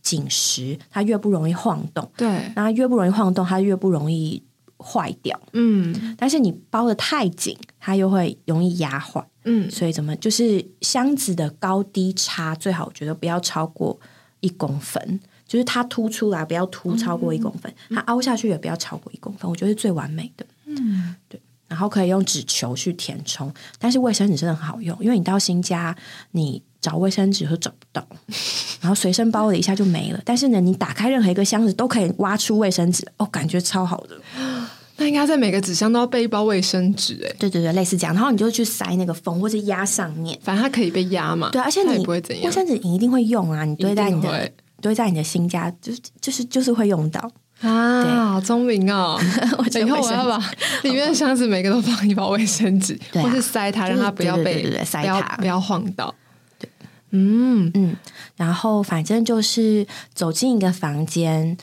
[0.03, 4.41] 紧实，它越不容易晃动，对，那越不容易晃动，它越不容易
[4.77, 5.39] 坏掉。
[5.53, 9.25] 嗯但是你包的太紧，它又会容易压坏。
[9.45, 13.97] 嗯，所以怎么就是箱子的高低差，最好我觉得不要超过
[14.41, 20.45] 一公分，就是它凸出来不要凸超过一公分，它凹下去也不要超过一公分，我觉得是最完美的。
[20.65, 21.39] 嗯，对。
[21.69, 25.93] 然后可以用纸球去填充，但是卫生纸真的很好用，因为你到新家
[26.31, 28.07] 你找卫生纸都找不到，
[28.79, 30.21] 然后随身包了一下就没了。
[30.23, 34.17] 但是呢，你打开任何一个箱子都可以挖出卫生纸，哦，感觉超好的。
[34.97, 40.37] 那应该在每个纸箱都要备一包卫生纸，哎，对对对，类似这样，然后你就去塞那个缝或者压上面。
[40.43, 47.31] 反正它可以被压嘛，对，而且你不会怎样，卫生纸你一定会用啊，你堆在你的堆在你的新家，就是就是就是会用到。
[47.61, 49.19] 啊，聪明哦！
[49.57, 50.37] 我觉以后我要把
[50.83, 53.21] 里面的箱子每个都放一包卫生纸， 啊。
[53.23, 56.13] 或是塞它，就是让它不要被塞不要它不要晃到。
[56.59, 56.69] 对，
[57.09, 57.95] 嗯，嗯，
[58.35, 61.57] 然后反正就是走进一个房间，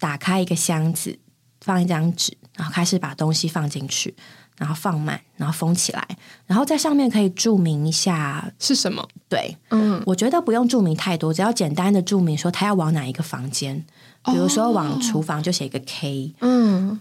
[0.00, 1.16] 打开一个箱子，
[1.60, 4.14] 放一张纸，然后开始把东西放进去，
[4.58, 6.06] 然后放满，然后封起来，
[6.46, 8.52] 然后在上面可以注明一下。
[8.58, 9.08] 是什么？
[9.30, 13.82] 对，嗯，我觉得不用注明太多，只要简单的注明说他要往哪一个房间，
[14.26, 17.00] 比如说往厨房就写一个 K，、嗯，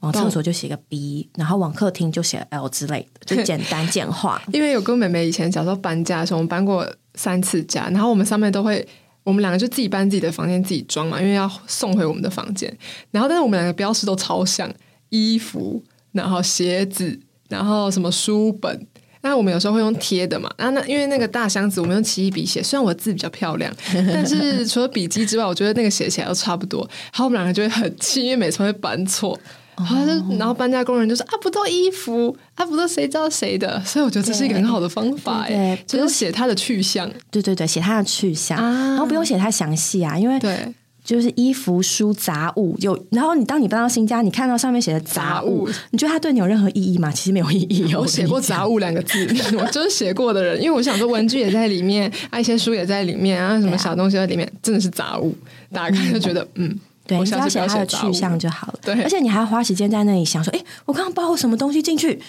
[0.00, 4.42] 往厕所就写个 B，然后往客厅就写 L 之类的，就简单简化。
[4.52, 8.84] 因为有跟妹妹以前小时候搬家的时候，我们搬过三次家，然后我们上面都会，
[9.22, 12.76] 我们两个就自己搬自己的房间自己装嘛，因为要送回我们的房间。
[13.12, 14.68] 然后，但是我们两个标识都超像，
[15.10, 15.82] 衣服，
[16.12, 18.86] 然后鞋子，然后什么书本。
[19.20, 26.88] 那我们有时候会用贴的嘛，那，那因为那个大箱子我们用奇异笔写，虽然我字比较漂亮， 但是除了笔记之外，我觉得那个写起来都差不多。
[27.12, 29.36] 然后我们两个就会很气，因为每次会搬错，
[29.76, 38.90] 然后就然后搬家工人就说啊，不都衣服啊，不都谁知道谁的，所以我觉得这是一个很好的方法对哎，对就是写他的去向，对对对，写他的去向，啊。
[38.90, 40.72] 然后不用写太详细啊，因为对
[41.08, 47.10] 就是衣服、书、杂物，有然后你当你搬到新家，你看到上面写的杂物，杂物你觉得它对你有任何意义吗？
[47.10, 48.00] 其实没有意义哦。
[48.02, 55.34] 我写过“杂物”两个字，我就是写过的人，因为我想说文具也在里面，啊，一些书也在里面，啊，什么小东西在里面，真的是杂物，
[55.72, 56.78] 打开就觉得 嗯。
[57.06, 58.78] 对，我你只要写它的去向就好了。
[58.82, 62.20] 对而且你还要花时间在那里想说，哎，我刚刚包了什么东西进去？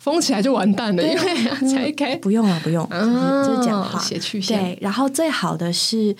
[0.00, 6.16] 封起来就完蛋了，因为 拆开不用了，不用，就是就是讲话啊写去向对，然后最好的是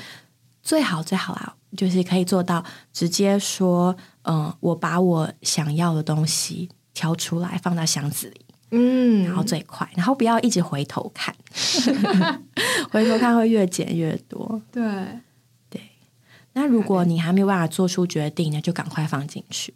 [0.62, 11.34] 最好最好啊，就是可以做到直接说，嗯、我把我想要的东西挑出来放到箱子里，嗯，然后最快，然后不要一直回头看，
[12.90, 14.60] 回头看会越减越多。
[14.72, 14.82] 对，
[16.54, 19.74] 那如果你还没有办法做出决定呢，就赶快放进去。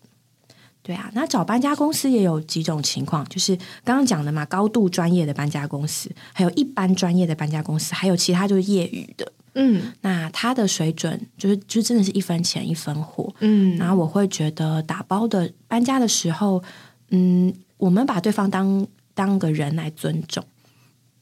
[0.82, 9.30] 对啊，那找搬家公司也有几种情况，就是刚刚讲的嘛，高度专业的搬家公司，还有一般专业的搬家公司，还有其他就是业余的。
[9.54, 9.92] 嗯。
[10.00, 13.32] 那它的水准就是就真的是一分钱一分货。
[13.40, 16.62] 嗯，然后我会觉得打包的搬家的时候，
[17.10, 20.44] 嗯，我们把对方当当个人来尊重，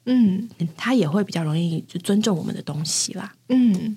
[0.04, 0.48] 嗯。
[0.58, 3.32] 嗯他也会比较容易就尊重我们的东西啦。
[3.48, 3.96] 嗯，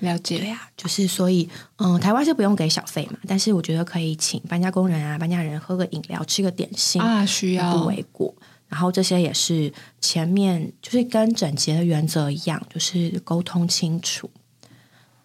[0.00, 7.76] 了对解，呀、就是所以，嗯，台湾是不用给小费嘛，但是我觉得可以请搬家工人啊、搬家人喝个饮料、吃个点心，啊，需要。
[7.78, 8.34] 不为过。
[8.72, 9.70] 然后这些也是
[10.00, 14.30] 前面就是跟整洁的原则一样，就是沟通清楚。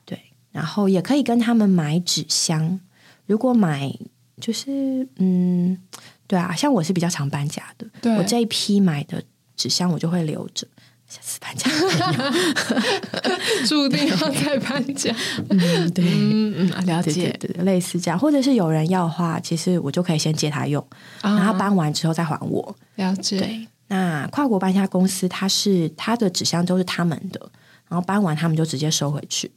[0.03, 0.19] 对，
[0.51, 2.77] 然后也可以跟他们买纸箱。
[3.25, 3.89] 如果买
[4.41, 5.81] 就是嗯，
[6.27, 9.23] 对啊，像我是比较常搬家的，我这一批买的
[9.55, 10.67] 纸箱我就会留着，
[11.07, 11.69] 下次搬家。
[13.65, 15.13] 注定要再搬家。
[15.49, 16.03] 嗯，对。
[16.05, 17.35] 嗯嗯，啊了解。
[17.39, 20.85] 对，类似这样，或者是有人要的话，其实我就可以先借他用，
[21.21, 22.75] 然后搬完之后再还我。
[22.95, 23.39] 了解。
[23.39, 27.39] 对，那跨国搬家公司，它是它的纸箱都是他们的，
[27.87, 29.49] 然后搬完他们就直接收回去。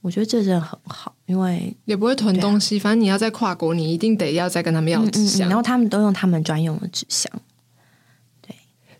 [0.00, 5.46] 我觉得这真的很好，因为也不会囤东西，反正你要在跨国，你一定得要再跟他们要纸箱。
[5.46, 7.30] 嗯然后他们都用他们专用的纸箱。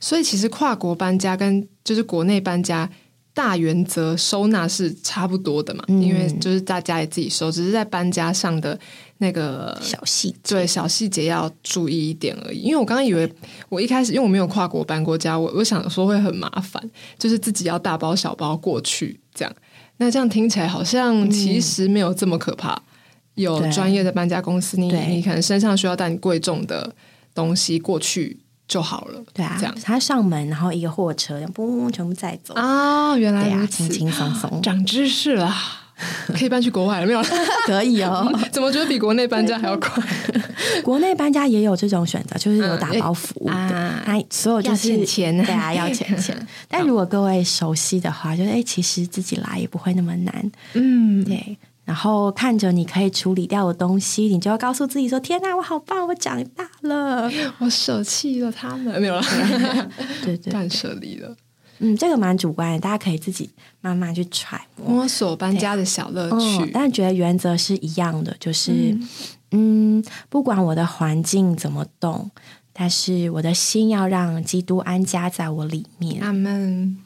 [0.01, 2.89] 所以其实跨国搬家跟就是国内搬家
[3.33, 8.79] 大原则收纳是差不多的嘛，嗯因为就是大家也自己收，只是在搬家上的
[9.19, 12.61] 那个小细节，对小细节要注意一点而已。
[12.61, 13.31] 因为我刚刚以为
[13.69, 16.83] 我一开始因为我没有跨国搬过家，我我想说会很麻烦，
[17.19, 19.55] 就是自己要大包小包过去这样。
[19.99, 22.81] 那这样听起来好像其实没有这么可怕。
[23.35, 26.91] 有专业的搬家公司，你你可能身上需要带你贵重的
[27.35, 28.39] 东西过去
[28.69, 29.23] 就好了。
[29.33, 35.55] 对啊这样，他上门，然后一个货车，嘣，全部载走，啊，原来如此轻，轻松松， 长知识了，
[36.37, 37.23] 可以搬去国外了没有？
[37.67, 38.31] 可以哦。
[38.53, 40.03] 怎么觉得比国内搬家还要快？
[40.83, 46.47] 国内搬家也有这种选择，就是有打包服务的，啊它所有就钱钱对啊，要钱钱。
[46.69, 51.57] 但如果各位熟悉的话，就是哎，其实自己来也不会那么难，嗯，对。
[51.87, 57.31] 然后看着你可以处理掉的东西，你就要告诉自己说：“天哪，我好棒，我长大了。
[57.59, 59.23] 我舍弃了他们，没有了，”
[60.25, 61.37] 对对，断舍离了，
[61.79, 63.49] 嗯，这个蛮主观的，大家可以自己
[63.81, 64.89] 慢慢去揣摩。
[64.89, 66.71] 摸索搬家的小乐嗯，趣。
[66.75, 68.99] 但觉得原则是一样的，就是
[69.53, 72.29] 嗯不管我的环境怎么动，
[72.73, 76.21] 但是我的心要让基督安家在我里面。
[76.21, 76.99] 阿门。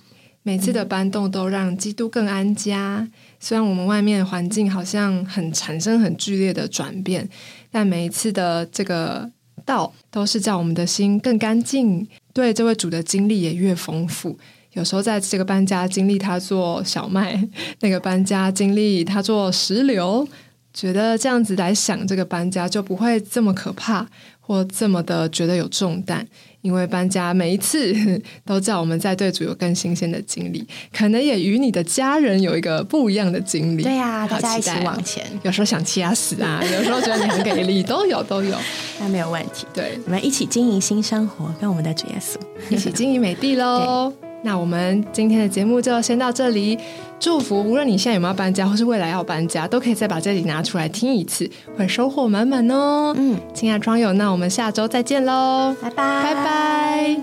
[0.43, 3.07] 每次的搬动都让基督更安家。
[3.41, 7.26] 虽然我们外面环境好像很产生很剧烈的转变，
[7.70, 9.28] 但每一次的这个
[9.64, 14.38] 道都是叫我们的心更干净，对这位主的经历也越丰富。
[14.74, 17.49] 有时候在这个搬家经历他做小麦，
[17.80, 20.28] 那个搬家经历他做石榴，
[20.72, 24.07] 觉得这样子来想这个搬家就不会这么可怕，
[24.51, 26.27] 或这么的觉得有重担。
[26.63, 27.95] 因为搬家每一次
[28.45, 33.83] 都叫我们在队组有更新鲜的经历，可能也与你的家人有一个不一样的经历。
[33.83, 38.55] 对呀、好大家一起期待哦往前，有时候想掐死啊，有时候觉得你很给力，都有都有。
[39.01, 39.67] 那没有问题。
[39.73, 42.37] 对，我们一起经营新生活，跟我们的主耶稣。
[42.69, 44.13] 一起经营美地喽。
[44.43, 46.78] 那我们今天的节目就先到这里。
[47.18, 53.12] 祝福无论你现在有没有搬家，或是未来要搬家，都可以再把这里拿出来听一次，会收获满满哦。
[53.14, 57.16] 嗯，亲爱的友，那我们下周再见喽，拜拜，拜拜。